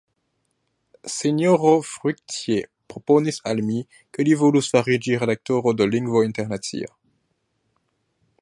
Sinjoro 1.15 1.73
Fruictier 1.89 2.63
proponis 2.93 3.39
al 3.53 3.63
mi, 3.67 3.83
ke 4.17 4.27
li 4.31 4.33
volus 4.43 4.73
fariĝi 4.77 5.17
redaktoro 5.25 5.75
de 5.83 5.91
"Lingvo 5.93 6.25
Internacia". 6.31 6.95